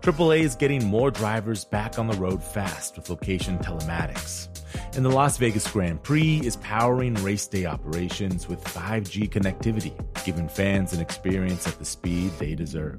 [0.00, 4.48] AAA is getting more drivers back on the road fast with location telematics.
[4.96, 9.92] And the Las Vegas Grand Prix is powering race day operations with 5G connectivity,
[10.24, 12.98] giving fans an experience at the speed they deserve.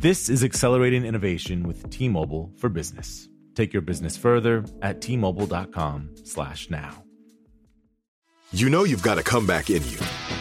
[0.00, 3.28] This is accelerating innovation with T-Mobile for Business.
[3.54, 7.02] Take your business further at t-mobile.com/now.
[8.52, 9.98] You know you've got a comeback in you.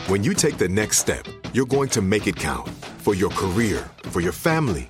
[0.08, 3.90] When you take the next step, you're going to make it count for your career,
[4.04, 4.90] for your family,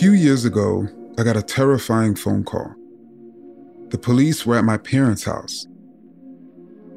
[0.00, 2.74] few years ago, I got a terrifying phone call.
[3.90, 5.66] The police were at my parents' house.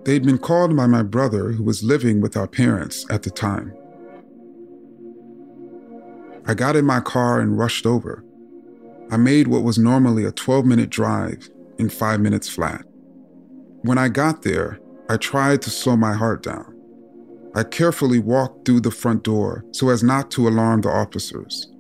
[0.06, 3.74] They'd been called by my brother, who was living with our parents at the time.
[6.46, 8.24] I got in my car and rushed over.
[9.12, 12.86] I made what was normally a 12 minute drive in five minutes flat.
[13.82, 14.80] When I got there,
[15.10, 16.74] I tried to slow my heart down.
[17.54, 21.73] I carefully walked through the front door so as not to alarm the officers.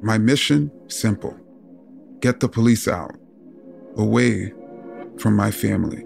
[0.00, 1.36] My mission simple
[2.20, 3.16] get the police out,
[3.96, 4.52] away
[5.18, 6.04] from my family.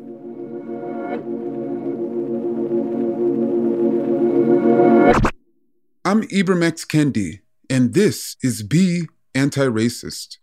[6.06, 6.84] I'm Ibram X.
[6.86, 10.38] Kendi, and this is Be Anti Racist.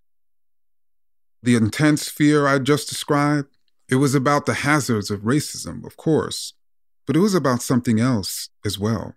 [1.41, 6.53] The intense fear I just described, it was about the hazards of racism, of course,
[7.07, 9.15] but it was about something else as well.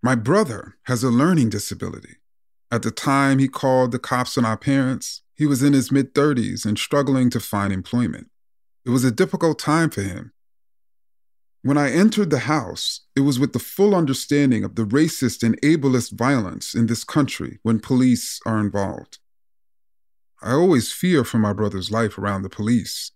[0.00, 2.16] My brother has a learning disability.
[2.70, 6.14] At the time he called the cops on our parents, he was in his mid
[6.14, 8.30] 30s and struggling to find employment.
[8.84, 10.32] It was a difficult time for him.
[11.62, 15.60] When I entered the house, it was with the full understanding of the racist and
[15.62, 19.18] ableist violence in this country when police are involved.
[20.42, 23.12] I always fear for my brother's life around the police.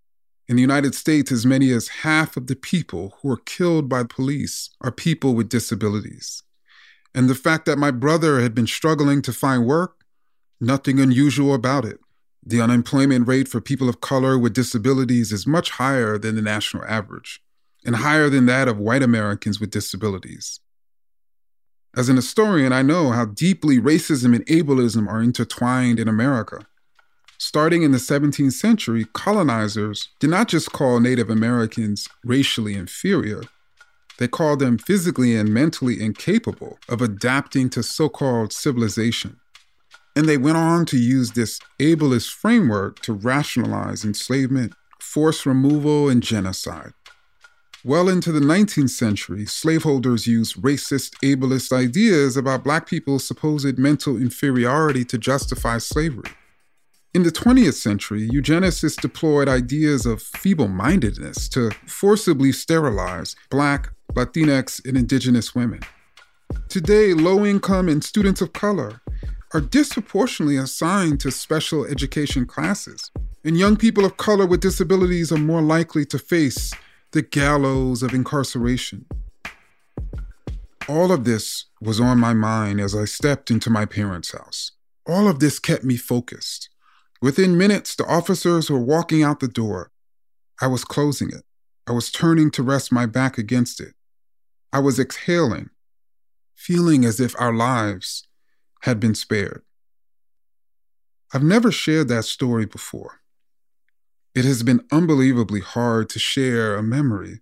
[0.49, 4.05] In the United States, as many as half of the people who are killed by
[4.05, 6.43] police are people with disabilities.
[7.19, 10.05] And the fact that my brother had been struggling to find work,
[10.61, 11.99] nothing unusual about it.
[12.47, 16.85] The unemployment rate for people of color with disabilities is much higher than the national
[16.85, 17.43] average
[17.85, 20.61] and higher than that of white Americans with disabilities.
[21.97, 26.69] As an historian, I know how deeply racism and ableism are intertwined in America.
[27.37, 33.43] Starting in the 17th century, colonizers did not just call Native Americans racially inferior,
[34.19, 39.39] they called them physically and mentally incapable of adapting to so called civilization.
[40.15, 46.23] And they went on to use this ableist framework to rationalize enslavement, forced removal, and
[46.23, 46.93] genocide.
[47.85, 54.17] Well into the 19th century, slaveholders used racist, ableist ideas about Black people's supposed mental
[54.17, 56.31] inferiority to justify slavery.
[57.15, 64.87] In the 20th century, eugenicists deployed ideas of feeble mindedness to forcibly sterilize Black, Latinx,
[64.87, 65.81] and Indigenous women.
[66.69, 69.01] Today, low income and students of color
[69.55, 73.11] are disproportionately assigned to special education classes,
[73.43, 76.75] and young people of color with disabilities are more likely to face
[77.13, 79.07] the gallows of incarceration.
[80.87, 84.73] All of this was on my mind as I stepped into my parents' house.
[85.07, 86.69] All of this kept me focused.
[87.21, 89.91] Within minutes, the officers were walking out the door.
[90.61, 91.45] I was closing it.
[91.87, 93.95] I was turning to rest my back against it.
[94.73, 95.71] I was exhaling,
[96.55, 98.29] feeling as if our lives
[98.83, 99.63] had been spared.
[101.35, 103.21] I've never shared that story before.
[104.35, 107.41] It has been unbelievably hard to share a memory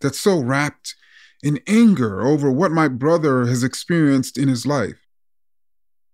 [0.00, 0.94] that's so wrapped
[1.42, 5.06] in anger over what my brother has experienced in his life.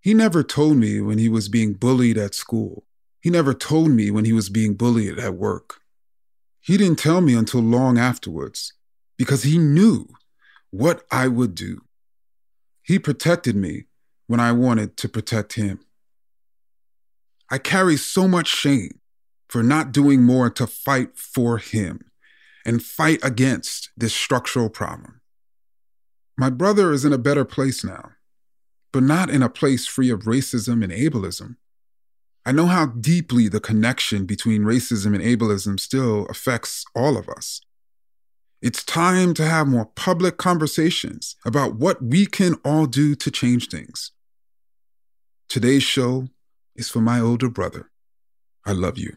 [0.00, 2.84] He never told me when he was being bullied at school.
[3.22, 5.76] He never told me when he was being bullied at work.
[6.60, 8.72] He didn't tell me until long afterwards
[9.16, 10.08] because he knew
[10.70, 11.82] what I would do.
[12.82, 13.84] He protected me
[14.26, 15.78] when I wanted to protect him.
[17.48, 18.98] I carry so much shame
[19.48, 22.00] for not doing more to fight for him
[22.66, 25.20] and fight against this structural problem.
[26.36, 28.12] My brother is in a better place now,
[28.90, 31.56] but not in a place free of racism and ableism.
[32.44, 37.60] I know how deeply the connection between racism and ableism still affects all of us.
[38.60, 43.68] It's time to have more public conversations about what we can all do to change
[43.68, 44.10] things.
[45.48, 46.26] Today's show
[46.74, 47.92] is for my older brother.
[48.66, 49.12] I love you.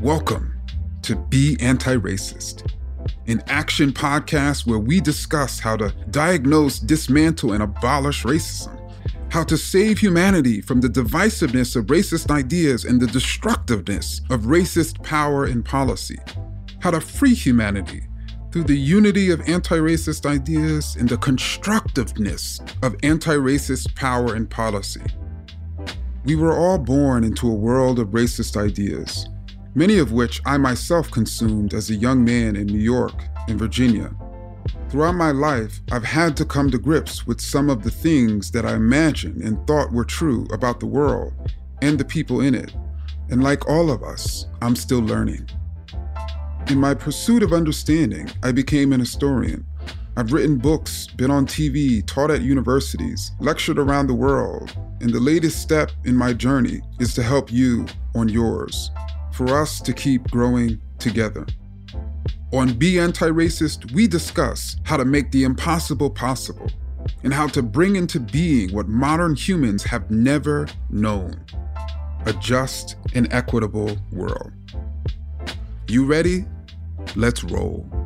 [0.00, 0.58] Welcome
[1.02, 2.72] to Be Anti Racist,
[3.26, 8.72] an action podcast where we discuss how to diagnose, dismantle, and abolish racism,
[9.30, 15.02] how to save humanity from the divisiveness of racist ideas and the destructiveness of racist
[15.02, 16.18] power and policy,
[16.80, 18.06] how to free humanity
[18.52, 24.48] through the unity of anti racist ideas and the constructiveness of anti racist power and
[24.48, 25.02] policy.
[26.24, 29.28] We were all born into a world of racist ideas,
[29.74, 33.14] many of which I myself consumed as a young man in New York
[33.46, 34.10] and Virginia.
[34.88, 38.64] Throughout my life, I've had to come to grips with some of the things that
[38.64, 41.32] I imagined and thought were true about the world
[41.82, 42.72] and the people in it.
[43.28, 45.48] And like all of us, I'm still learning.
[46.68, 49.66] In my pursuit of understanding, I became an historian.
[50.16, 55.20] I've written books, been on TV, taught at universities, lectured around the world, and the
[55.20, 58.92] latest step in my journey is to help you on yours,
[59.32, 61.44] for us to keep growing together.
[62.52, 66.70] On Be Anti Racist, we discuss how to make the impossible possible
[67.24, 71.44] and how to bring into being what modern humans have never known
[72.24, 74.52] a just and equitable world.
[75.88, 76.44] You ready?
[77.16, 78.05] Let's roll.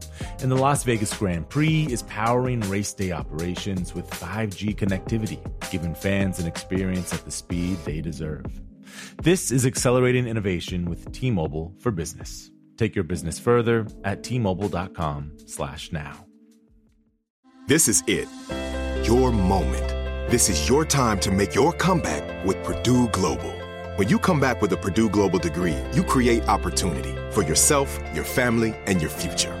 [0.41, 5.39] And the Las Vegas Grand Prix is powering race day operations with 5G connectivity,
[5.71, 8.45] giving fans an experience at the speed they deserve.
[9.21, 12.51] This is accelerating innovation with T-Mobile for Business.
[12.77, 16.25] Take your business further at T-Mobile.com slash now.
[17.67, 18.27] This is it.
[19.07, 19.87] Your moment.
[20.31, 23.51] This is your time to make your comeback with Purdue Global.
[23.97, 28.23] When you come back with a Purdue Global degree, you create opportunity for yourself, your
[28.23, 29.60] family, and your future.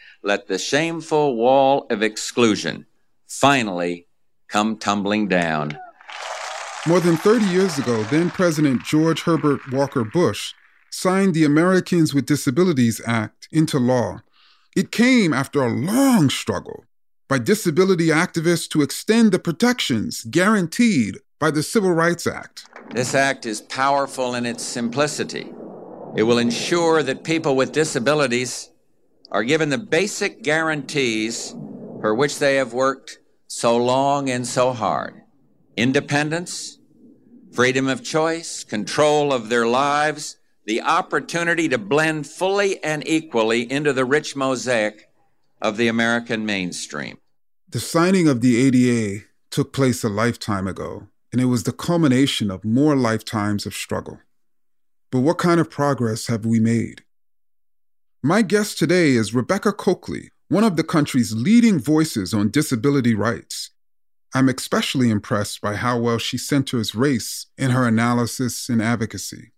[0.23, 2.85] let the shameful wall of exclusion
[3.27, 4.07] finally
[4.47, 5.77] come tumbling down.
[6.87, 10.53] More than 30 years ago, then President George Herbert Walker Bush
[10.89, 14.21] signed the Americans with Disabilities Act into law.
[14.75, 16.85] It came after a long struggle
[17.27, 22.65] by disability activists to extend the protections guaranteed by the Civil Rights Act.
[22.93, 25.53] This act is powerful in its simplicity.
[26.15, 28.69] It will ensure that people with disabilities
[29.31, 31.55] are given the basic guarantees
[32.01, 35.15] for which they have worked so long and so hard
[35.77, 36.79] independence,
[37.53, 43.93] freedom of choice, control of their lives, the opportunity to blend fully and equally into
[43.93, 45.09] the rich mosaic
[45.61, 47.17] of the American mainstream.
[47.69, 52.51] The signing of the ADA took place a lifetime ago, and it was the culmination
[52.51, 54.19] of more lifetimes of struggle.
[55.09, 57.03] But what kind of progress have we made?
[58.23, 63.71] My guest today is Rebecca Cokley, one of the country's leading voices on disability rights.
[64.35, 69.53] I'm especially impressed by how well she centers race in her analysis and advocacy.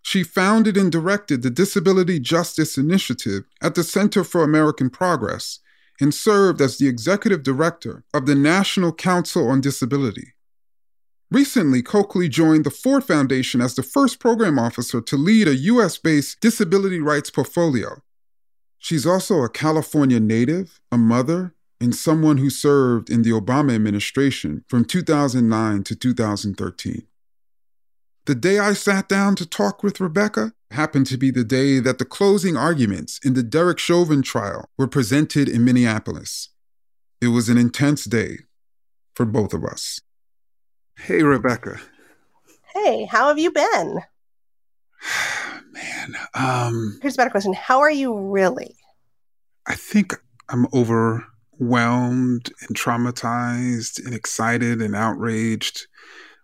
[0.00, 5.58] She founded and directed the Disability Justice Initiative at the Center for American Progress
[6.00, 10.32] and served as the executive director of the National Council on Disability.
[11.30, 15.96] Recently, Cokley joined the Ford Foundation as the first program officer to lead a US
[15.96, 18.02] based disability rights portfolio.
[18.78, 24.64] She's also a California native, a mother, and someone who served in the Obama administration
[24.68, 27.06] from 2009 to 2013.
[28.26, 31.98] The day I sat down to talk with Rebecca happened to be the day that
[31.98, 36.48] the closing arguments in the Derek Chauvin trial were presented in Minneapolis.
[37.20, 38.40] It was an intense day
[39.14, 40.00] for both of us.
[41.04, 41.80] Hey, Rebecca.
[42.74, 44.00] Hey, how have you been?
[45.72, 47.54] Man, um, Here's a better question.
[47.54, 48.76] How are you really?
[49.66, 50.14] I think
[50.48, 55.86] I'm overwhelmed and traumatized and excited and outraged.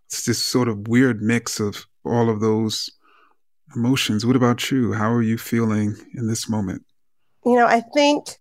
[0.07, 2.91] It's this sort of weird mix of all of those
[3.75, 4.25] emotions.
[4.25, 4.93] What about you?
[4.93, 6.85] How are you feeling in this moment?
[7.45, 8.39] You know, I think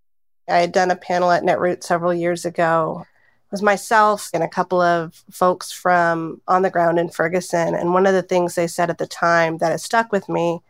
[0.48, 3.06] I had done a panel at Netroot several years ago
[3.52, 7.76] was myself and a couple of folks from on the ground in Ferguson.
[7.76, 10.62] And one of the things they said at the time that has stuck with me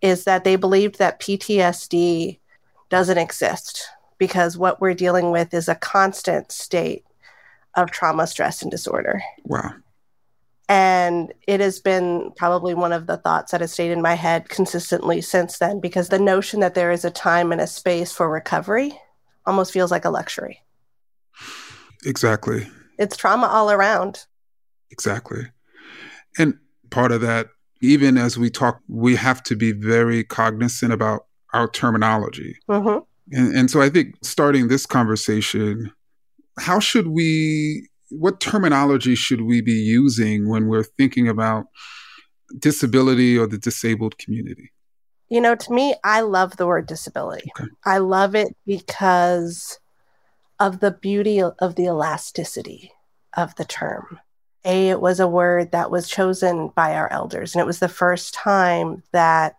[0.00, 2.38] is that they believed that PTSD
[2.90, 7.04] doesn't exist because what we're dealing with is a constant state
[7.74, 9.22] of trauma, stress, and disorder.
[9.44, 9.72] Wow.
[10.68, 14.48] And it has been probably one of the thoughts that has stayed in my head
[14.48, 18.30] consistently since then because the notion that there is a time and a space for
[18.30, 18.98] recovery
[19.44, 20.62] almost feels like a luxury.
[22.04, 22.68] Exactly.
[22.98, 24.26] It's trauma all around.
[24.90, 25.46] Exactly.
[26.38, 26.54] And
[26.90, 27.48] part of that,
[27.80, 32.56] even as we talk, we have to be very cognizant about our terminology.
[32.68, 32.98] Mm-hmm.
[33.36, 35.92] And, and so I think starting this conversation,
[36.58, 41.64] how should we, what terminology should we be using when we're thinking about
[42.58, 44.70] disability or the disabled community?
[45.28, 47.50] You know, to me, I love the word disability.
[47.58, 47.70] Okay.
[47.86, 49.78] I love it because
[50.58, 52.92] of the beauty of the elasticity
[53.36, 54.20] of the term.
[54.64, 57.88] A, it was a word that was chosen by our elders, and it was the
[57.88, 59.56] first time that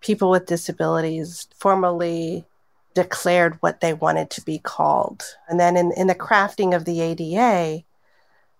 [0.00, 2.44] people with disabilities formally
[2.94, 5.24] declared what they wanted to be called.
[5.48, 7.84] And then in, in the crafting of the ADA,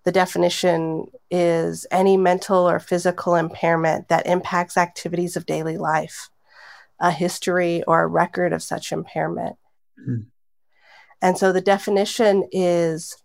[0.03, 6.29] the definition is any mental or physical impairment that impacts activities of daily life,
[6.99, 9.57] a history or a record of such impairment.
[10.07, 10.25] Mm.
[11.21, 13.17] And so the definition is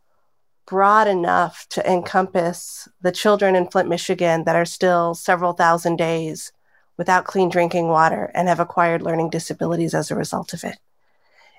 [0.67, 6.53] broad enough to encompass the children in Flint, Michigan that are still several thousand days
[6.97, 10.79] without clean drinking water and have acquired learning disabilities as a result of it.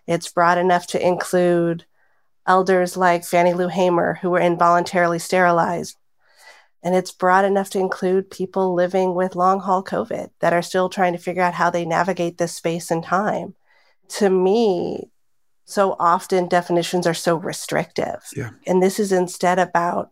[0.05, 1.85] It's broad enough to include
[2.45, 5.97] elders like Fannie Lou Hamer who were involuntarily sterilized.
[6.83, 10.89] And it's broad enough to include people living with long haul COVID that are still
[10.89, 13.55] trying to figure out how they navigate this space and time.
[14.09, 15.09] To me,
[15.67, 18.23] so often definitions are so restrictive.
[18.35, 18.51] Yeah.
[18.65, 20.11] And this is instead about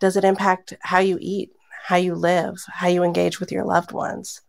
[0.00, 1.50] does it impact how you eat,
[1.84, 4.40] how you live, how you engage with your loved ones?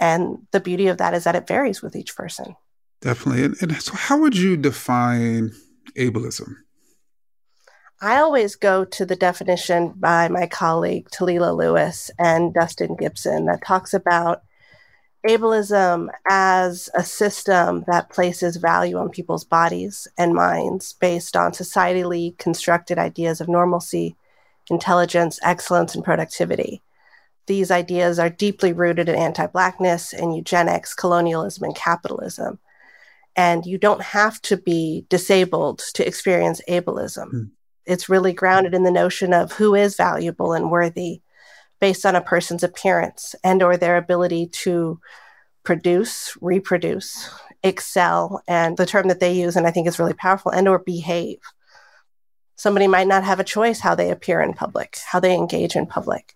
[0.00, 2.56] And the beauty of that is that it varies with each person.
[3.02, 3.44] Definitely.
[3.44, 5.52] And, and so, how would you define
[5.96, 6.54] ableism?
[8.00, 13.64] I always go to the definition by my colleague Talila Lewis and Dustin Gibson that
[13.64, 14.42] talks about
[15.26, 22.36] ableism as a system that places value on people's bodies and minds based on societally
[22.38, 24.16] constructed ideas of normalcy,
[24.70, 26.82] intelligence, excellence, and productivity.
[27.46, 32.58] These ideas are deeply rooted in anti Blackness and eugenics, colonialism, and capitalism.
[33.36, 37.32] And you don't have to be disabled to experience ableism.
[37.32, 37.50] Mm.
[37.86, 41.20] It's really grounded in the notion of who is valuable and worthy
[41.84, 44.98] based on a person's appearance and or their ability to
[45.64, 47.28] produce, reproduce,
[47.62, 50.78] excel, and the term that they use and I think is really powerful and or
[50.78, 51.40] behave.
[52.56, 55.84] Somebody might not have a choice how they appear in public, how they engage in
[55.84, 56.34] public,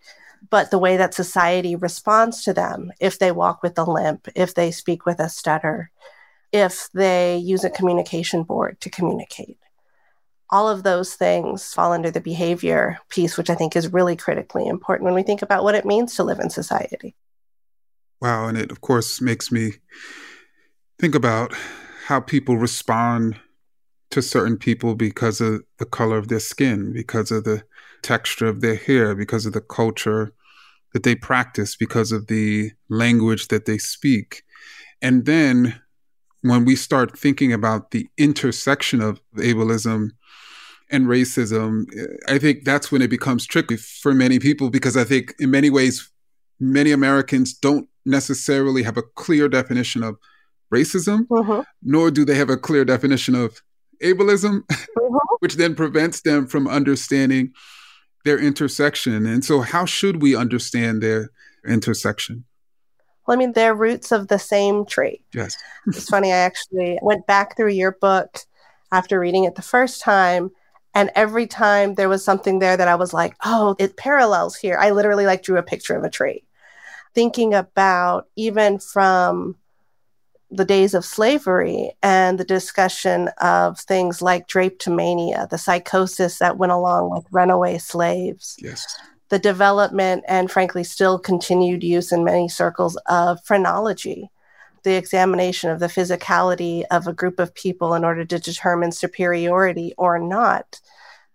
[0.50, 4.52] but the way that society responds to them, if they walk with a limp, if
[4.55, 5.90] they speak with a stutter,
[6.52, 9.58] if they use a communication board to communicate.
[10.50, 14.67] All of those things fall under the behavior piece, which I think is really critically
[14.67, 17.14] important when we think about what it means to live in society.
[18.21, 18.49] Wow.
[18.49, 19.73] And it, of course, makes me
[20.99, 21.55] think about
[22.07, 23.38] how people respond
[24.11, 27.62] to certain people because of the color of their skin, because of the
[28.02, 30.33] texture of their hair, because of the culture
[30.95, 34.43] that they practice, because of the language that they speak.
[35.02, 35.81] And then
[36.42, 40.11] when we start thinking about the intersection of ableism
[40.90, 41.85] and racism,
[42.28, 45.71] I think that's when it becomes tricky for many people because I think in many
[45.71, 46.11] ways,
[46.61, 50.16] many Americans don't necessarily have a clear definition of
[50.73, 51.61] racism, mm-hmm.
[51.83, 53.62] nor do they have a clear definition of
[54.02, 55.16] ableism, mm-hmm.
[55.40, 57.52] which then prevents them from understanding
[58.25, 59.26] their intersection.
[59.26, 61.30] And so, how should we understand their
[61.66, 62.45] intersection?
[63.29, 65.21] Well, I mean, they're roots of the same tree.
[65.35, 65.59] Yes.
[65.87, 66.33] it's funny.
[66.33, 68.39] I actually went back through your book
[68.91, 70.51] after reading it the first time.
[70.95, 74.79] And every time there was something there that I was like, oh, it parallels here.
[74.81, 76.43] I literally like drew a picture of a tree,
[77.15, 79.57] thinking about even from
[80.51, 86.73] the days of slavery and the discussion of things like drapetomania, the psychosis that went
[86.73, 88.57] along with runaway slaves.
[88.59, 88.87] Yes
[89.29, 94.31] the development and frankly still continued use in many circles of phrenology
[94.85, 99.93] the examination of the physicality of a group of people in order to determine superiority
[99.99, 100.81] or not.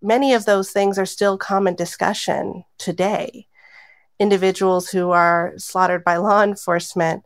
[0.02, 3.48] Many of those things are still common discussion today.
[4.20, 7.24] Individuals who are slaughtered by law enforcement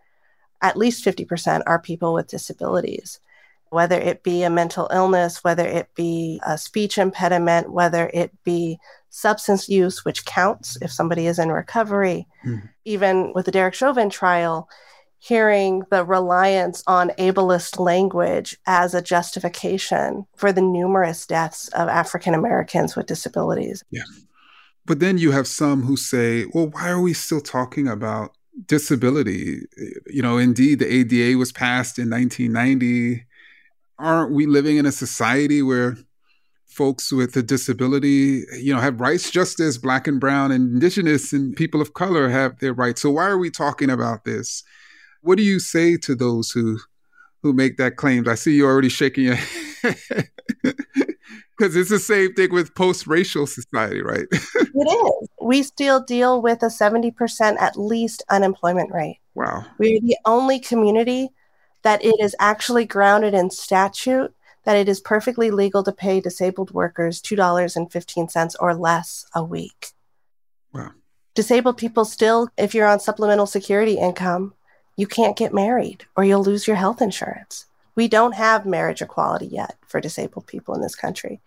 [0.62, 3.19] at least 50% are people with disabilities.
[3.69, 8.80] Whether it be a mental illness, whether it be a speech impediment, whether it be
[9.17, 12.27] substance use, which counts if somebody is in recovery.
[12.45, 12.69] Mm.
[12.86, 14.69] Even with the Derek Chauvin trial,
[15.17, 22.36] hearing the reliance on ableist language as a justification for the numerous deaths of African
[22.36, 23.84] Americans with disabilities.
[23.89, 24.03] Yeah.
[24.86, 29.62] But then you have some who say, well, why are we still talking about disability?
[30.06, 33.25] You know, indeed, the ADA was passed in 1990
[33.99, 35.97] aren't we living in a society where
[36.77, 41.33] folks with a disability, you know, have rights just as black and brown and indigenous
[41.33, 43.01] and people of color have their rights.
[43.01, 44.63] So why are we talking about this?
[45.21, 46.77] What do you say to those who
[47.41, 48.29] who make that claim?
[48.29, 49.35] I see you already shaking your
[49.81, 50.29] head.
[51.57, 54.27] Because it's the same thing with post-racial society, right?
[54.31, 55.29] it is.
[55.41, 59.19] We still deal with a 70% at least unemployment rate.
[59.33, 59.65] Wow.
[59.79, 61.29] We're the only community
[61.81, 64.33] that it is actually grounded in statute
[64.67, 69.91] that it is perfectly legal to pay disabled workers $2.15 or less a week.
[70.73, 70.91] Wow.
[71.36, 74.53] Disabled people still, if you're on supplemental security income,
[74.97, 77.65] you can't get married or you'll lose your health insurance.
[77.95, 81.39] We don't have marriage equality yet for disabled people in this country.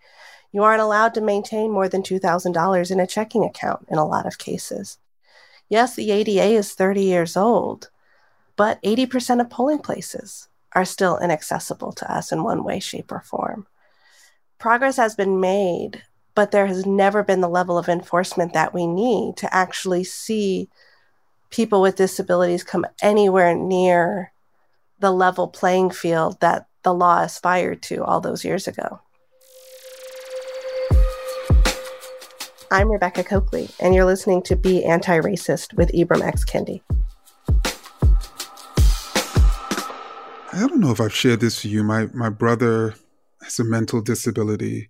[0.51, 4.25] You aren't allowed to maintain more than $2,000 in a checking account in a lot
[4.25, 4.97] of cases.
[5.69, 7.91] Yes, the ADA is 30 years old,
[8.55, 13.21] but 80% of polling places are still inaccessible to us in one way, shape, or
[13.21, 13.67] form.
[14.57, 16.03] Progress has been made,
[16.35, 20.69] but there has never been the level of enforcement that we need to actually see
[21.49, 24.31] people with disabilities come anywhere near
[24.99, 29.01] the level playing field that the law aspired to all those years ago.
[32.71, 36.45] I'm Rebecca Cokley, and you're listening to Be Anti Racist with Ibram X.
[36.45, 36.81] Kendi.
[40.53, 41.83] I don't know if I've shared this with you.
[41.83, 42.93] My my brother
[43.41, 44.89] has a mental disability,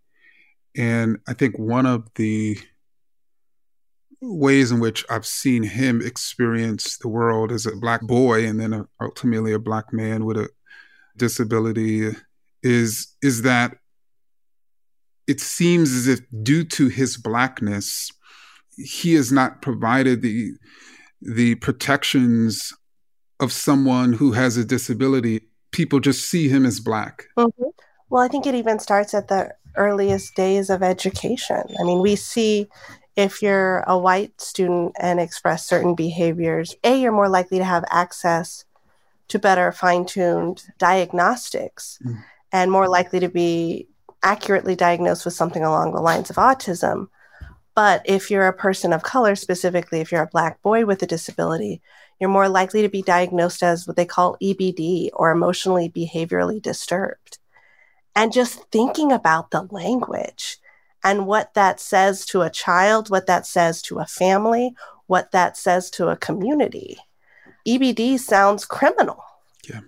[0.76, 2.58] and I think one of the
[4.22, 8.88] ways in which I've seen him experience the world as a black boy and then
[9.00, 10.50] ultimately a black man with a
[11.18, 12.12] disability
[12.64, 13.78] is is that
[15.28, 18.12] it seems as if due to his blackness
[18.78, 20.52] he has not provided the
[21.22, 22.74] the protections
[23.40, 27.28] of someone who has a disability people just see him as black.
[27.38, 27.64] Mm-hmm.
[28.10, 31.64] Well, I think it even starts at the earliest days of education.
[31.80, 32.68] I mean, we see
[33.16, 37.84] if you're a white student and express certain behaviors, A, you're more likely to have
[37.90, 38.66] access
[39.28, 42.22] to better fine tuned diagnostics mm.
[42.52, 43.88] and more likely to be
[44.24, 47.08] accurately diagnosed with something along the lines of autism.
[47.76, 51.08] But if you're a person of color, specifically if you're a Black boy with a
[51.08, 51.82] disability,
[52.22, 57.40] you're more likely to be diagnosed as what they call EBD or emotionally behaviorally disturbed.
[58.16, 60.60] And just thinking about the language
[61.04, 64.76] and what that says to a child, what that says to a family,
[65.08, 67.00] what that says to a community.
[67.68, 69.24] EBD sounds criminal.
[69.68, 69.82] Yeah.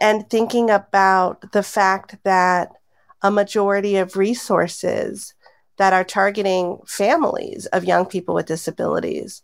[0.00, 2.72] And thinking about the fact that
[3.20, 5.34] a majority of resources
[5.76, 9.42] that are targeting families of young people with disabilities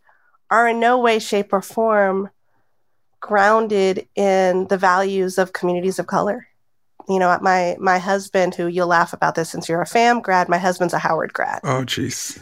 [0.52, 2.30] are in no way, shape, or form
[3.20, 6.46] grounded in the values of communities of color.
[7.08, 10.48] You know, my my husband, who you'll laugh about this since you're a FAM grad,
[10.48, 11.60] my husband's a Howard grad.
[11.64, 12.38] Oh, jeez.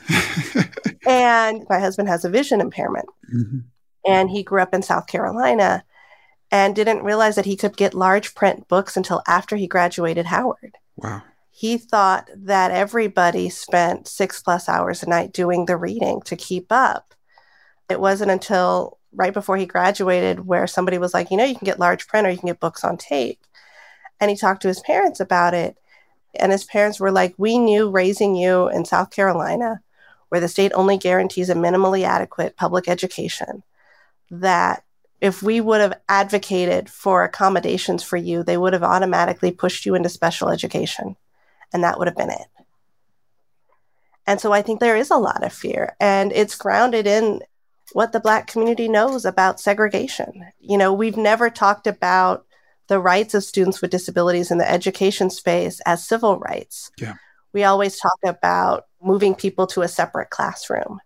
[1.06, 3.60] and my husband has a vision impairment, mm-hmm.
[4.06, 5.84] and he grew up in South Carolina,
[6.50, 10.76] and didn't realize that he could get large print books until after he graduated Howard.
[10.96, 11.22] Wow
[11.60, 16.72] he thought that everybody spent six plus hours a night doing the reading to keep
[16.72, 17.12] up.
[17.90, 21.64] It wasn't until right before he graduated where somebody was like, you know, you can
[21.64, 23.40] get large print or you can get books on tape.
[24.20, 25.76] And he talked to his parents about it.
[26.38, 29.80] And his parents were like, we knew raising you in South Carolina,
[30.28, 33.64] where the state only guarantees a minimally adequate public education,
[34.30, 34.84] that
[35.20, 39.94] if we would have advocated for accommodations for you, they would have automatically pushed you
[39.94, 41.16] into special education
[41.72, 42.46] and that would have been it.
[44.26, 47.40] And so I think there is a lot of fear, and it's grounded in
[47.92, 50.44] what the Black community knows about segregation.
[50.60, 52.46] You know, we've never talked about
[52.88, 56.90] the rights of students with disabilities in the education space as civil rights.
[56.98, 57.14] Yeah.
[57.52, 61.00] We always talk about moving people to a separate classroom.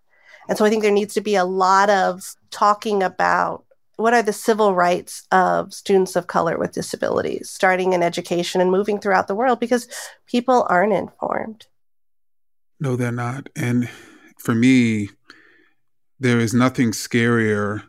[0.48, 3.64] And so I think there needs to be a lot of talking about
[3.96, 8.70] what are the civil rights of students of color with disabilities, starting in education and
[8.70, 9.88] moving throughout the world because
[10.26, 11.66] people aren't informed.
[12.80, 13.48] No, they're not.
[13.54, 13.88] And
[14.38, 15.10] for me,
[16.24, 17.82] there is nothing scarier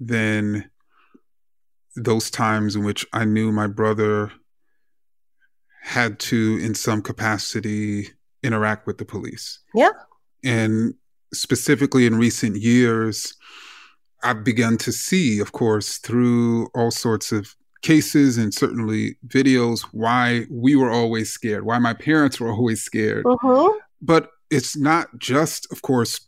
[0.00, 0.70] than
[1.96, 4.32] those times in which I knew my brother
[5.82, 8.08] had to, in some capacity,
[8.42, 9.58] interact with the police.
[9.74, 9.90] Yeah.
[10.42, 10.94] And
[11.34, 13.34] specifically in recent years,
[14.22, 20.46] I've begun to see, of course, through all sorts of cases and certainly videos, why
[20.50, 23.26] we were always scared, why my parents were always scared.
[23.26, 23.70] Uh-huh.
[24.00, 26.20] But it's not just, of course,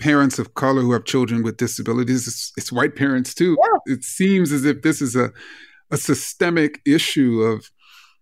[0.00, 3.56] parents of color who have children with disabilities, it's, it's white parents too.
[3.60, 3.94] Yeah.
[3.94, 5.30] It seems as if this is a,
[5.90, 7.70] a systemic issue of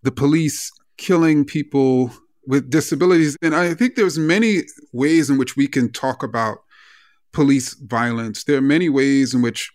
[0.03, 2.11] the police killing people
[2.45, 3.37] with disabilities.
[3.41, 4.63] And I think there's many
[4.93, 6.57] ways in which we can talk about
[7.31, 8.43] police violence.
[8.43, 9.71] There are many ways in which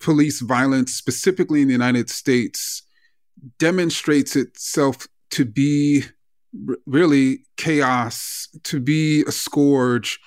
[0.00, 2.82] police violence, specifically in the United States,
[3.58, 6.04] demonstrates itself to be
[6.68, 10.18] r- really chaos, to be a scourge.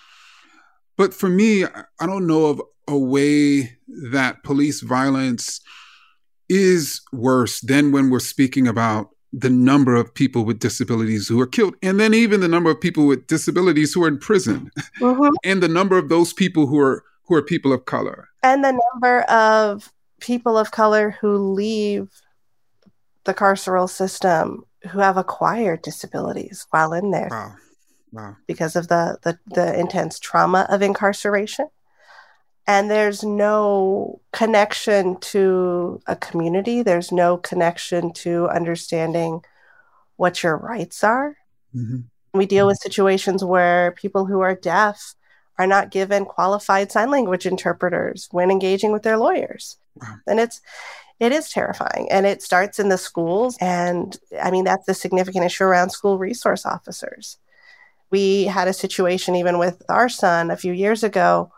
[0.98, 5.62] But for me, I don't know of a way that police violence
[6.50, 11.48] is worse than when we're speaking about the number of people with disabilities who are
[11.48, 15.30] killed, and then even the number of people with disabilities who are in prison, mm-hmm.
[15.44, 18.78] and the number of those people who are who are people of color, and the
[18.94, 22.10] number of people of color who leave
[23.24, 27.54] the carceral system who have acquired disabilities while in there, wow.
[28.14, 28.36] Wow.
[28.46, 31.70] because of the, the the intense trauma of incarceration.
[32.68, 36.84] And there's no connection to a community.
[36.84, 39.42] There's no connection to understanding
[40.18, 41.38] what your rights are.
[41.76, 42.02] Mm-hmm.
[42.38, 45.16] we deal with situations where people who are deaf
[45.58, 49.78] are not given qualified sign language interpreters when engaging with their lawyers.
[49.96, 50.18] Wow.
[50.28, 50.62] and it's
[51.20, 52.08] it is terrifying.
[52.12, 53.58] And it starts in the schools.
[53.62, 57.38] And i mean that's a significant issue around school resource officers
[58.12, 61.52] we had a situation even with our son a few years ago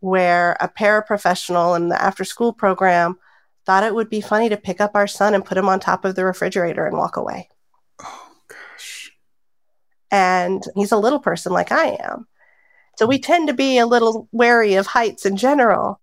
[0.00, 3.18] where a paraprofessional in the after school program
[3.64, 6.04] thought it would be funny to pick up our son and put him on top
[6.04, 7.48] of the refrigerator and walk away.
[8.00, 9.10] Oh, gosh.
[10.10, 12.28] And he's a little person like I am.
[12.96, 16.00] So we tend to be a little wary of heights in general.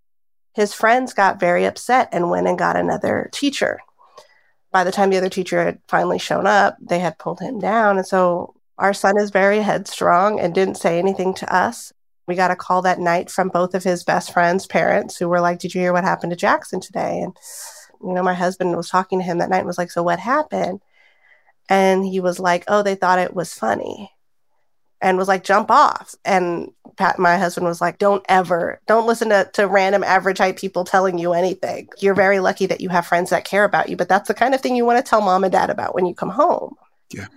[0.53, 3.79] His friends got very upset and went and got another teacher.
[4.71, 7.97] By the time the other teacher had finally shown up, they had pulled him down.
[7.97, 11.93] And so our son is very headstrong and didn't say anything to us.
[12.27, 15.41] We got a call that night from both of his best friends' parents who were
[15.41, 17.21] like, Did you hear what happened to Jackson today?
[17.21, 17.35] And,
[18.01, 20.19] you know, my husband was talking to him that night and was like, So what
[20.19, 20.81] happened?
[21.69, 24.11] And he was like, Oh, they thought it was funny
[25.01, 26.15] and was like, Jump off.
[26.23, 30.57] And Pat, my husband was like, Don't ever, don't listen to, to random average height
[30.57, 31.89] people telling you anything.
[31.99, 34.55] You're very lucky that you have friends that care about you, but that's the kind
[34.55, 36.75] of thing you want to tell mom and dad about when you come home.
[37.13, 37.27] Yeah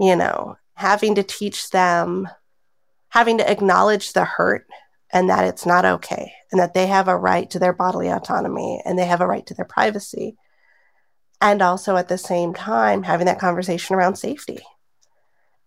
[0.00, 2.26] you know, having to teach them,
[3.10, 4.66] having to acknowledge the hurt
[5.12, 8.80] and that it's not okay and that they have a right to their bodily autonomy
[8.84, 10.36] and they have a right to their privacy.
[11.42, 14.60] And also at the same time, having that conversation around safety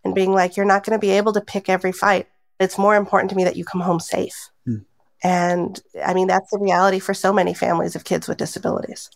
[0.03, 2.27] and being like, you're not going to be able to pick every fight.
[2.59, 4.49] It's more important to me that you come home safe.
[4.65, 4.77] Hmm.
[5.21, 9.09] And I mean, that's the reality for so many families of kids with disabilities.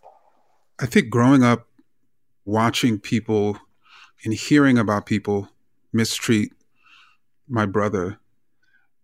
[0.79, 1.67] I think growing up,
[2.45, 3.57] watching people
[4.23, 5.49] and hearing about people
[5.93, 6.51] mistreat
[7.47, 8.17] my brother,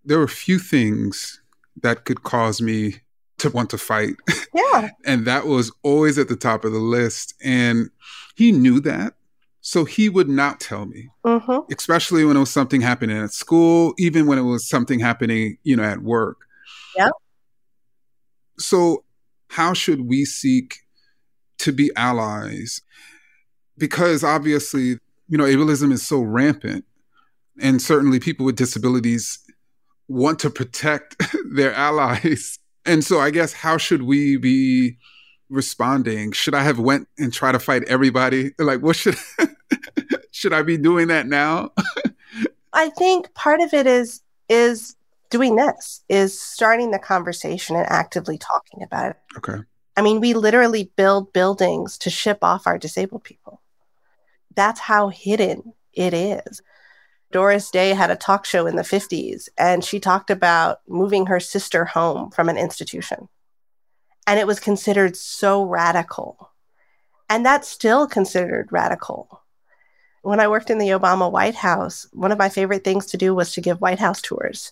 [0.04, 1.42] there were few things
[1.82, 2.96] that could cause me
[3.40, 4.16] to want to fight.
[4.56, 4.90] Yeah.
[5.04, 7.34] and that was always at the top of the list.
[7.44, 7.90] And
[8.36, 9.16] he knew that.
[9.62, 11.74] So he would not tell me, mm-hmm.
[11.74, 15.76] especially when it was something happening at school, even when it was something happening, you
[15.76, 16.42] know, at work.
[16.96, 17.10] Yeah.
[18.60, 19.06] So,
[19.50, 20.80] how should we seek
[21.60, 22.82] to be allies?
[23.78, 26.86] Because obviously, you know, ableism is so rampant,
[27.62, 29.40] and certainly people with disabilities
[30.08, 32.60] want to protect their allies.
[32.86, 34.98] And so, I guess, how should we be
[35.50, 36.34] responding?
[36.34, 38.52] Should I have went and try to fight everybody?
[38.60, 39.16] Like, what should
[40.32, 41.72] should I be doing that now?
[42.74, 44.98] I think part of it is is
[45.30, 49.18] doing this is starting the conversation and actively talking about it.
[49.38, 49.64] Okay.
[49.96, 53.62] I mean, we literally build buildings to ship off our disabled people.
[54.56, 56.62] That's how hidden it is.
[57.32, 61.40] Doris Day had a talk show in the 50s, and she talked about moving her
[61.40, 63.28] sister home from an institution.
[64.28, 66.52] And it was considered so radical.
[67.30, 69.42] And that's still considered radical.
[70.22, 73.34] When I worked in the Obama White House, one of my favorite things to do
[73.34, 74.72] was to give White House tours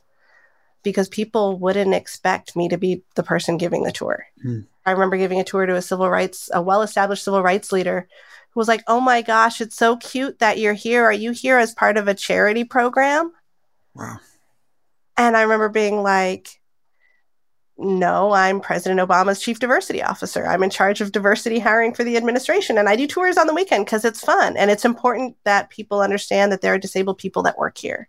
[0.84, 4.26] because people wouldn't expect me to be the person giving the tour.
[4.46, 4.68] Mm.
[4.86, 8.08] I remember giving a tour to a civil rights, a well established civil rights leader
[8.52, 11.04] who was like, Oh my gosh, it's so cute that you're here.
[11.04, 13.32] Are you here as part of a charity program?
[13.96, 14.20] Wow.
[15.18, 16.62] And I remember being like,
[17.78, 20.46] no, I'm President Obama's chief diversity officer.
[20.46, 22.78] I'm in charge of diversity hiring for the administration.
[22.78, 24.56] And I do tours on the weekend because it's fun.
[24.56, 28.08] And it's important that people understand that there are disabled people that work here.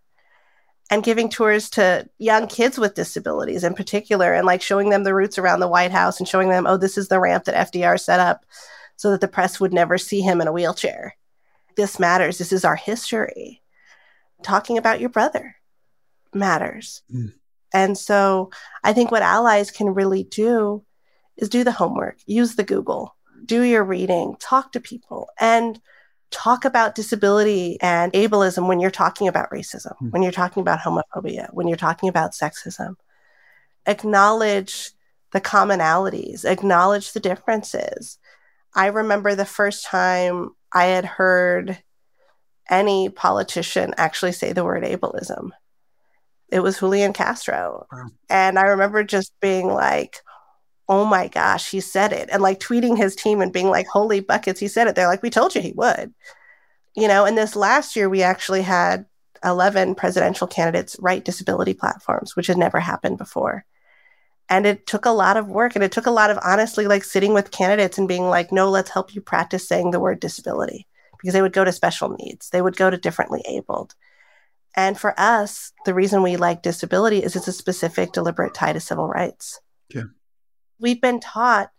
[0.91, 5.15] And giving tours to young kids with disabilities in particular, and like showing them the
[5.15, 7.99] routes around the White House and showing them, oh, this is the ramp that FDR
[7.99, 8.45] set up
[9.03, 11.17] so that the press would never see him in a wheelchair.
[11.77, 12.39] This matters.
[12.39, 13.63] This is our history.
[14.43, 15.57] Talking about your brother
[16.33, 17.03] matters.
[17.13, 17.33] Mm
[17.73, 18.51] and so
[18.85, 20.85] I think what allies can really do
[21.37, 25.81] is do the homework, use the Google, do your reading, talk to people, and
[26.31, 30.11] talk about disability and ableism when you're talking about racism, mm.
[30.13, 32.97] when you're talking about homophobia, when you're talking about sexism.
[33.87, 34.93] Acknowledge
[35.33, 38.19] the commonalities, acknowledge the differences.
[38.75, 41.83] I remember the first time I had heard
[42.71, 45.51] any politician actually say the word ableism
[46.53, 47.87] it was Julian Castro.
[47.91, 48.11] Wow.
[48.29, 50.19] And I remember just being like,
[50.87, 52.29] oh my gosh, he said it.
[52.31, 54.95] And like tweeting his team and being like, holy buckets, he said it.
[54.95, 56.13] They're like, we told you he would.
[56.95, 59.07] You know, and this last year, we actually had
[59.43, 63.65] 11 presidential candidates write disability platforms, which had never happened before.
[64.53, 67.05] And it took a lot of work and it took a lot of honestly like
[67.05, 70.87] sitting with candidates and being like, no, let's help you practice saying the word disability
[71.19, 73.95] because they would go to special needs, they would go to differently abled
[74.75, 78.81] and for us, the reason we like disability is it's a specific, deliberate tie to
[78.81, 79.61] civil rights.
[79.95, 80.05] Yeah.
[80.79, 81.71] We've been taught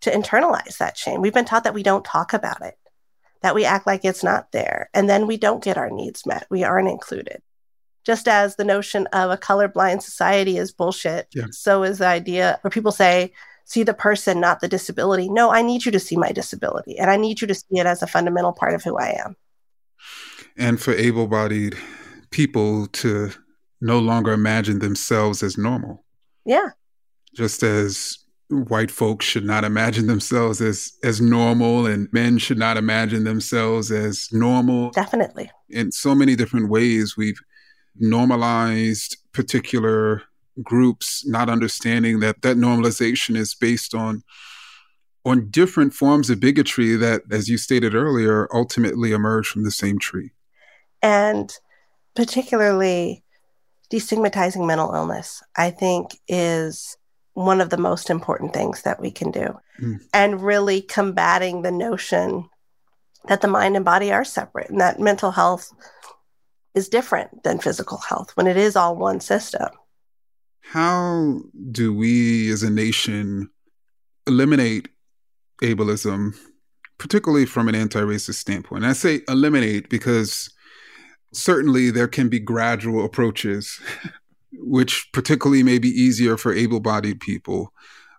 [0.00, 1.20] to internalize that shame.
[1.20, 2.76] We've been taught that we don't talk about it,
[3.42, 6.46] that we act like it's not there, and then we don't get our needs met.
[6.50, 7.42] We aren't included.
[8.04, 11.46] Just as the notion of a colorblind society is bullshit, yeah.
[11.50, 13.32] so is the idea where people say,
[13.64, 15.28] see the person, not the disability.
[15.28, 17.86] No, I need you to see my disability, and I need you to see it
[17.86, 19.36] as a fundamental part of who I am.
[20.56, 21.76] And for able bodied
[22.30, 23.30] people to
[23.80, 26.04] no longer imagine themselves as normal.
[26.44, 26.70] Yeah.
[27.34, 32.76] Just as white folks should not imagine themselves as as normal and men should not
[32.76, 34.90] imagine themselves as normal.
[34.90, 35.50] Definitely.
[35.70, 37.40] In so many different ways we've
[37.96, 40.22] normalized particular
[40.62, 44.22] groups not understanding that that normalization is based on
[45.24, 49.98] on different forms of bigotry that as you stated earlier ultimately emerge from the same
[49.98, 50.30] tree.
[51.02, 51.52] And
[52.14, 53.24] particularly
[53.90, 56.96] destigmatizing mental illness, I think is
[57.32, 59.58] one of the most important things that we can do.
[59.80, 60.00] Mm.
[60.12, 62.48] And really combating the notion
[63.26, 65.72] that the mind and body are separate and that mental health
[66.74, 69.68] is different than physical health when it is all one system.
[70.60, 73.50] How do we as a nation
[74.26, 74.88] eliminate
[75.62, 76.36] ableism,
[76.98, 78.82] particularly from an anti racist standpoint?
[78.84, 80.50] And I say eliminate because
[81.34, 83.80] Certainly, there can be gradual approaches,
[84.52, 87.72] which particularly may be easier for able bodied people.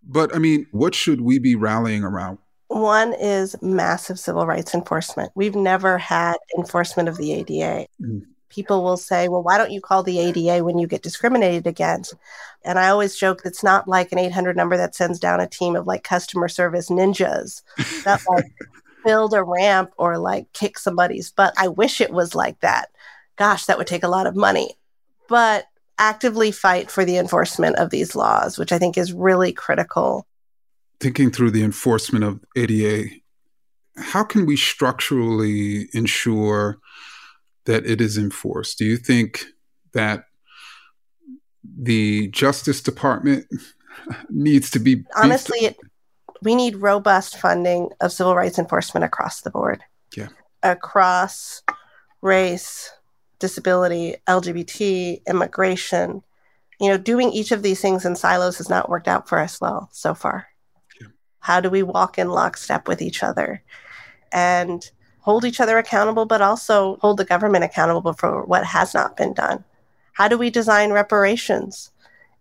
[0.03, 2.37] But I mean, what should we be rallying around?
[2.67, 5.31] One is massive civil rights enforcement.
[5.35, 7.87] We've never had enforcement of the ADA.
[8.01, 8.23] Mm.
[8.55, 12.13] People will say, well, why don't you call the ADA when you get discriminated against?
[12.63, 15.75] And I always joke it's not like an 800 number that sends down a team
[15.75, 17.63] of like customer service ninjas
[18.05, 18.45] that like
[19.03, 21.53] build a ramp or like kick somebody's butt.
[21.57, 22.91] I wish it was like that.
[23.35, 24.75] Gosh, that would take a lot of money.
[25.27, 25.65] But
[25.99, 30.25] actively fight for the enforcement of these laws, which I think is really critical.
[31.01, 33.09] Thinking through the enforcement of ADA,
[33.97, 36.79] how can we structurally ensure
[37.65, 38.77] that it is enforced?
[38.77, 39.45] Do you think
[39.93, 40.25] that
[41.63, 43.45] the Justice Department
[44.29, 45.59] needs to be honestly?
[45.59, 45.77] It,
[46.41, 49.83] we need robust funding of civil rights enforcement across the board.
[50.15, 50.29] Yeah,
[50.63, 51.63] across
[52.21, 52.91] race,
[53.39, 56.23] disability, LGBT, immigration.
[56.79, 59.61] You know, doing each of these things in silos has not worked out for us
[59.61, 60.47] well so far.
[60.99, 61.07] Yeah.
[61.39, 63.63] How do we walk in lockstep with each other
[64.35, 64.91] and
[65.25, 69.33] hold each other accountable, but also hold the government accountable for what has not been
[69.33, 69.63] done?
[70.13, 71.91] How do we design reparations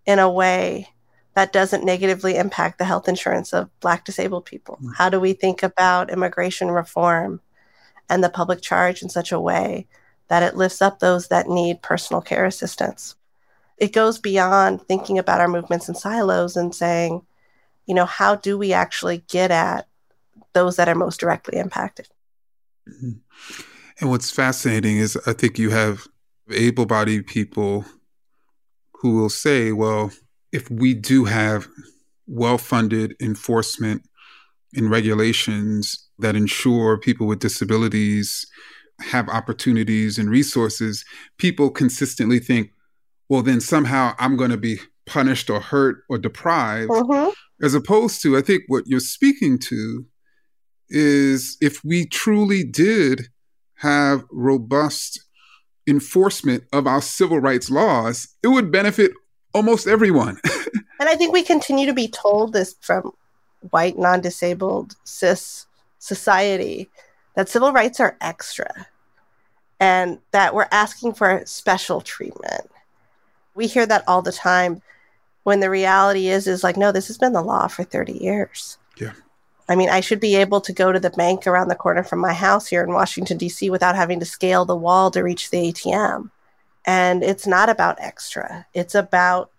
[0.07, 0.91] in a way
[1.35, 4.79] that doesn't negatively impact the health insurance of Black disabled people?
[4.83, 4.95] Mm.
[4.97, 7.41] How do we think about immigration reform
[8.09, 9.87] and the public charge in such a way
[10.29, 13.17] that it lifts up those that need personal care assistance.
[13.79, 17.23] It goes beyond thinking about our movements in silos and saying,
[17.87, 19.87] you know, how do we actually get at
[20.53, 22.09] those that are most directly impacted?
[22.89, 23.13] Mm-hmm.
[24.01, 26.07] And what's fascinating is I think you have
[26.51, 27.85] able bodied people
[28.93, 30.11] who will say, well,
[30.53, 31.69] if we do have
[32.27, 34.03] well funded enforcement
[34.75, 38.47] and regulations that ensure people with disabilities
[39.01, 41.05] have opportunities and resources,
[41.39, 42.71] people consistently think,
[43.29, 46.91] well, then somehow I'm going to be punished or hurt or deprived.
[46.91, 47.31] Mm-hmm.
[47.65, 50.05] As opposed to, I think what you're speaking to
[50.89, 53.29] is if we truly did
[53.77, 55.25] have robust
[55.87, 59.13] enforcement of our civil rights laws, it would benefit
[59.53, 60.39] almost everyone.
[61.01, 63.13] and I think we continue to be told this from
[63.71, 65.67] white, non disabled, cis
[65.99, 66.91] society
[67.35, 68.87] that civil rights are extra
[69.81, 72.71] and that we're asking for special treatment.
[73.55, 74.83] We hear that all the time
[75.45, 78.79] when the reality is is like no this has been the law for 30 years.
[78.99, 79.13] Yeah.
[79.69, 82.19] I mean, I should be able to go to the bank around the corner from
[82.19, 83.71] my house here in Washington D.C.
[83.71, 86.31] without having to scale the wall to reach the ATM.
[86.85, 88.67] And it's not about extra.
[88.75, 89.51] It's about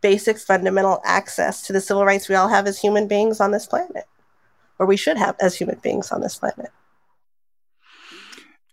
[0.00, 3.66] basic fundamental access to the civil rights we all have as human beings on this
[3.66, 4.06] planet,
[4.78, 6.70] or we should have as human beings on this planet.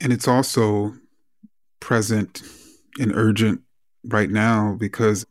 [0.01, 0.95] And it's also
[1.79, 2.41] present
[2.99, 3.61] and urgent
[4.05, 5.25] right now because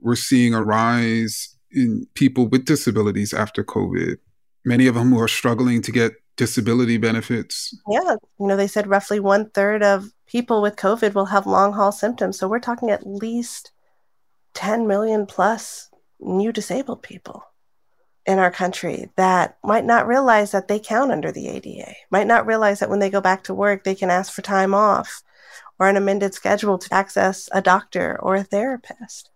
[0.00, 4.18] we're seeing a rise in people with disabilities after COVID.
[4.64, 7.76] Many of them who are struggling to get disability benefits.
[7.90, 8.16] Yeah.
[8.38, 11.92] You know, they said roughly one third of people with COVID will have long haul
[11.92, 12.38] symptoms.
[12.38, 13.72] So we're talking at least
[14.54, 15.90] 10 million plus
[16.20, 17.44] new disabled people
[18.26, 22.46] in our country that might not realize that they count under the ADA, might not
[22.46, 25.22] realize that when they go back to work, they can ask for time off
[25.78, 29.30] or an amended schedule to access a doctor or a therapist.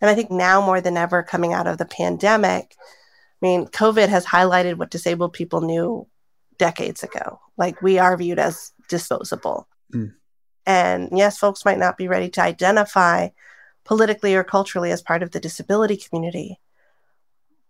[0.00, 2.76] And I think now more than ever, coming out of the pandemic,
[3.42, 6.06] I mean, COVID has highlighted what disabled people knew
[6.58, 7.40] decades ago.
[7.56, 9.66] Like we are viewed as disposable.
[9.92, 10.14] Mm.
[10.64, 13.30] And yes, folks might not be ready to identify
[13.84, 16.60] politically or culturally as part of the disability community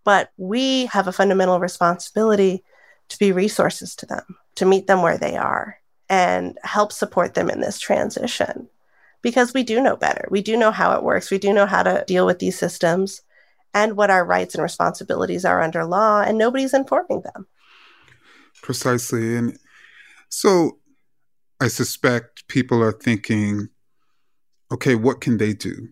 [0.04, 2.64] but we have a fundamental responsibility
[3.08, 7.48] to be resources to them, to meet them where they are and help support them
[7.50, 8.68] in this transition.
[9.22, 10.26] Because we do know better.
[10.30, 11.30] We do know how it works.
[11.30, 13.22] We do know how to deal with these systems
[13.74, 17.46] and what our rights and responsibilities are under law, and nobody's informing them.
[18.62, 19.37] Precisely.
[19.37, 19.58] And
[20.29, 20.79] so
[21.60, 23.68] I suspect people are thinking,
[24.73, 25.88] okay, what can they do?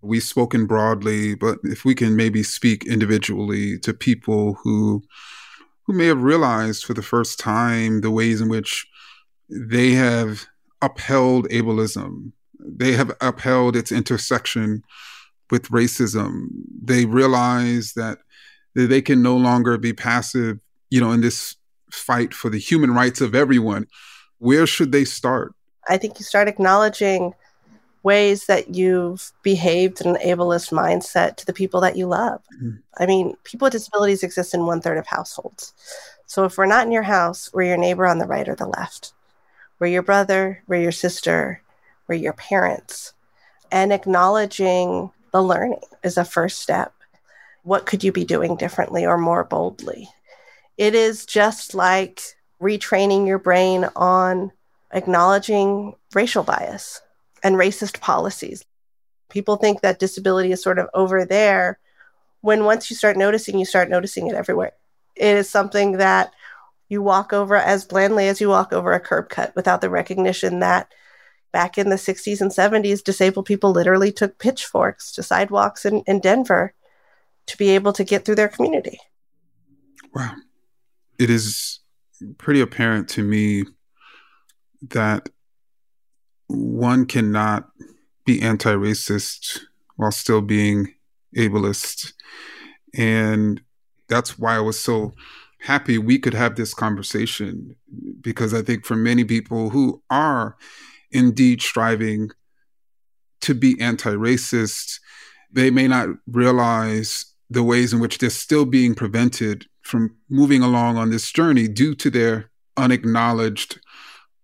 [0.00, 5.02] We've spoken broadly, but if we can maybe speak individually to people who
[5.86, 8.86] who may have realized for the first time the ways in which
[9.50, 10.46] they have
[10.80, 14.82] upheld ableism, they have upheld its intersection
[15.50, 16.48] with racism.
[16.82, 18.18] They realize that
[18.74, 20.58] they can no longer be passive,
[20.90, 21.56] you know, in this
[21.90, 23.86] fight for the human rights of everyone.
[24.38, 25.54] Where should they start?
[25.88, 27.34] I think you start acknowledging
[28.02, 32.42] ways that you've behaved in an ableist mindset to the people that you love.
[32.56, 32.76] Mm-hmm.
[32.98, 35.72] I mean, people with disabilities exist in one third of households.
[36.26, 38.66] So if we're not in your house, we're your neighbor on the right or the
[38.66, 39.12] left.
[39.78, 41.62] We're we're your brother, we're your sister,
[42.08, 43.12] we're your parents.
[43.70, 46.94] And acknowledging the learning is a first step.
[47.64, 50.08] What could you be doing differently or more boldly?
[50.78, 52.22] It is just like
[52.62, 54.52] retraining your brain on
[54.92, 57.02] acknowledging racial bias
[57.42, 58.64] and racist policies.
[59.28, 61.80] People think that disability is sort of over there
[62.42, 64.72] when once you start noticing, you start noticing it everywhere.
[65.16, 66.30] It is something that
[66.88, 70.60] you walk over as blandly as you walk over a curb cut without the recognition
[70.60, 70.92] that
[71.54, 76.18] back in the 60s and 70s, disabled people literally took pitchforks to sidewalks in, in
[76.18, 76.74] Denver
[77.46, 78.98] to be able to get through their community.
[80.12, 80.34] Wow.
[81.16, 81.78] It is
[82.38, 83.62] pretty apparent to me
[84.90, 85.28] that
[86.48, 87.68] one cannot
[88.24, 89.60] be anti racist
[89.94, 90.92] while still being
[91.36, 92.14] ableist.
[92.96, 93.60] And
[94.08, 95.12] that's why I was so
[95.60, 97.76] happy we could have this conversation
[98.20, 100.56] because I think for many people who are
[101.14, 102.30] indeed striving
[103.40, 104.98] to be anti racist,
[105.50, 110.96] they may not realize the ways in which they're still being prevented from moving along
[110.96, 113.78] on this journey due to their unacknowledged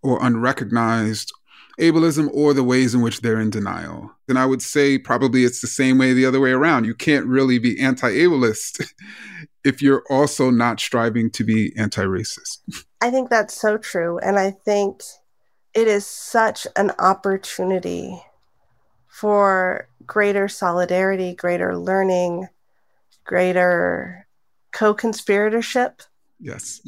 [0.02, 1.32] or unrecognized
[1.80, 4.10] ableism or the ways in which they're in denial.
[4.28, 6.84] And I would say probably it's the same way the other way around.
[6.84, 8.92] You can't really be anti ableist
[9.64, 12.58] if you're also not striving to be anti racist.
[13.00, 14.18] I think that's so true.
[14.18, 15.02] And I think
[15.80, 18.22] it is such an opportunity
[19.08, 22.48] for greater solidarity, greater learning,
[23.24, 24.26] greater
[24.72, 26.02] co conspiratorship.
[26.38, 26.82] Yes.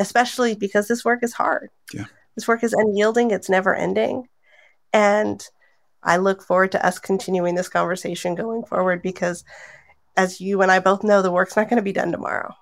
[0.00, 1.70] Especially because this work is hard.
[1.94, 2.06] Yeah.
[2.34, 4.28] This work is unyielding, it's never ending.
[4.92, 5.40] And
[6.02, 9.44] I look forward to us continuing this conversation going forward because,
[10.16, 12.52] as you and I both know, the work's not going to be done tomorrow.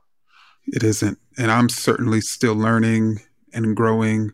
[0.67, 1.19] It isn't.
[1.39, 3.21] And I'm certainly still learning
[3.55, 4.33] and growing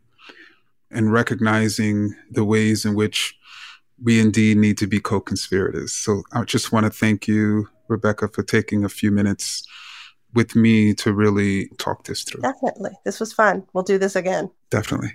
[0.91, 3.37] and recognizing the ways in which
[4.03, 5.93] we indeed need to be co conspirators.
[5.93, 9.67] So I just want to thank you, Rebecca, for taking a few minutes
[10.33, 12.43] with me to really talk this through.
[12.43, 12.93] Definitely.
[13.05, 13.67] This was fun.
[13.73, 14.51] We'll do this again.
[14.71, 15.13] Definitely.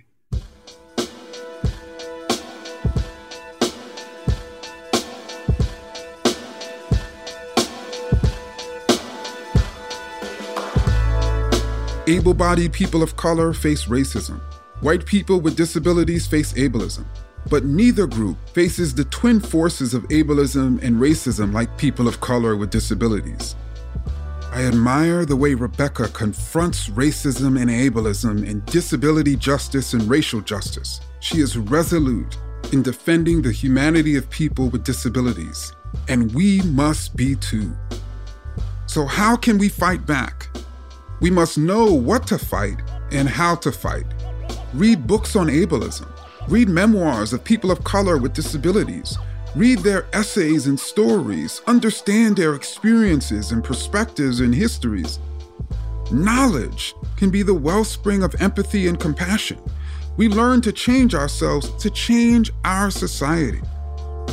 [12.07, 14.39] Able bodied people of color face racism.
[14.82, 17.05] White people with disabilities face ableism.
[17.49, 22.55] But neither group faces the twin forces of ableism and racism like people of color
[22.55, 23.55] with disabilities.
[24.51, 31.01] I admire the way Rebecca confronts racism and ableism in disability justice and racial justice.
[31.19, 32.38] She is resolute
[32.71, 35.73] in defending the humanity of people with disabilities,
[36.07, 37.76] and we must be too.
[38.88, 40.47] So, how can we fight back?
[41.19, 44.05] We must know what to fight and how to fight.
[44.76, 46.05] Read books on ableism.
[46.49, 49.17] Read memoirs of people of color with disabilities.
[49.55, 51.61] Read their essays and stories.
[51.65, 55.19] Understand their experiences and perspectives and histories.
[56.11, 59.61] Knowledge can be the wellspring of empathy and compassion.
[60.17, 63.61] We learn to change ourselves to change our society.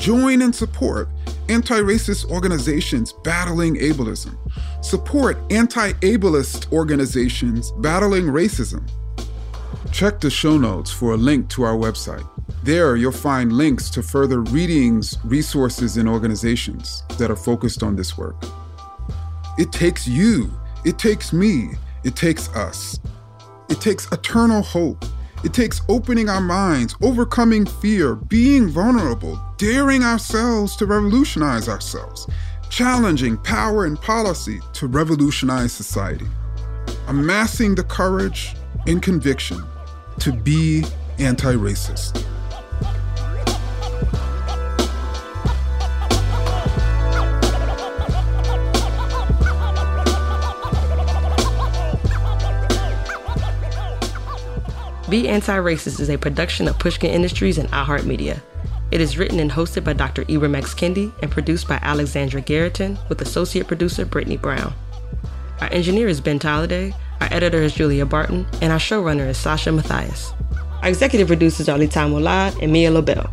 [0.01, 1.09] Join and support
[1.49, 4.37] anti racist organizations battling ableism.
[4.85, 8.91] Support anti ableist organizations battling racism.
[9.91, 12.29] Check the show notes for a link to our website.
[12.63, 18.17] There, you'll find links to further readings, resources, and organizations that are focused on this
[18.17, 18.37] work.
[19.59, 20.51] It takes you,
[20.85, 21.71] it takes me,
[22.05, 23.01] it takes us.
[23.69, 25.05] It takes eternal hope
[25.45, 32.29] it takes opening our minds, overcoming fear, being vulnerable, daring ourselves to revolutionize ourselves,
[32.71, 36.29] challenging power and policy to revolutionize society,
[37.09, 38.55] amassing the courage
[38.87, 39.61] and conviction
[40.21, 40.85] to be
[41.19, 42.25] anti racist.
[55.13, 58.41] Be Anti-Racist is a production of Pushkin Industries and iHeartMedia.
[58.91, 60.25] It is written and hosted by Dr.
[60.25, 60.75] Ibram X.
[60.75, 64.73] Kendi and produced by Alexandra Garretton with associate producer Brittany Brown.
[65.61, 69.71] Our engineer is Ben Tolliday, our editor is Julia Barton, and our showrunner is Sasha
[69.71, 70.33] Matthias.
[70.83, 73.31] Our executive producers are Lita Molad and Mia Lobel.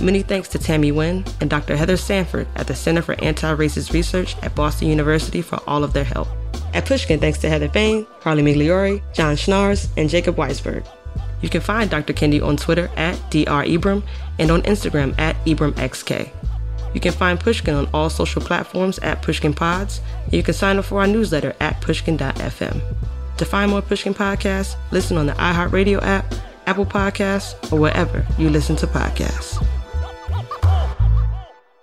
[0.00, 1.76] Many thanks to Tammy Wynn and Dr.
[1.76, 6.04] Heather Sanford at the Center for Anti-Racist Research at Boston University for all of their
[6.04, 6.28] help.
[6.72, 10.86] At Pushkin, thanks to Heather Fain, Carly Migliori, John Schnars, and Jacob Weisberg.
[11.42, 12.14] You can find Dr.
[12.14, 13.68] Kendi on Twitter at Dr.
[13.68, 14.02] Ibram
[14.38, 16.30] and on Instagram at IbramXK.
[16.94, 20.78] You can find Pushkin on all social platforms at Pushkin Pods, and you can sign
[20.78, 22.80] up for our newsletter at pushkin.fm.
[23.38, 26.34] To find more Pushkin podcasts, listen on the iHeartRadio app,
[26.66, 29.62] Apple Podcasts, or wherever you listen to podcasts.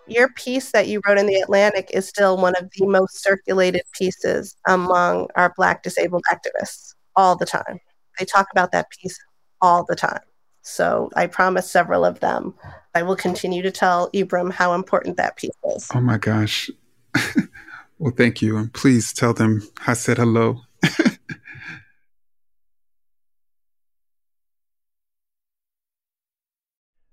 [0.08, 3.84] Your piece that you wrote in The Atlantic is still one of the most circulated
[3.94, 7.80] pieces among our Black disabled activists all the time.
[8.18, 9.18] They talk about that piece
[9.62, 10.22] all the time.
[10.64, 12.56] So I promise several of them.
[12.96, 15.88] I will continue to tell Ibram how important that piece is.
[15.94, 16.70] Oh my gosh.
[18.00, 18.58] well, thank you.
[18.58, 20.62] And please tell them I said hello.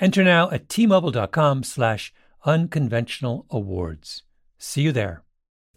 [0.00, 2.12] Enter now at tmobile.com slash
[2.44, 4.22] unconventional awards.
[4.58, 5.22] See you there.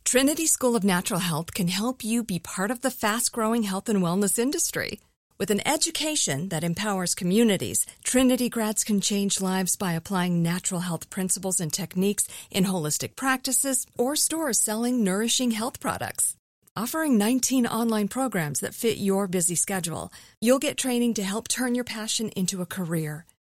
[0.05, 3.89] Trinity School of Natural Health can help you be part of the fast growing health
[3.89, 4.99] and wellness industry.
[5.39, 11.09] With an education that empowers communities, Trinity grads can change lives by applying natural health
[11.09, 16.35] principles and techniques in holistic practices or stores selling nourishing health products.
[16.77, 21.75] Offering 19 online programs that fit your busy schedule, you'll get training to help turn
[21.75, 23.25] your passion into a career.